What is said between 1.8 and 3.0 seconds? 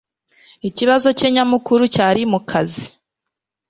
cyari mukazi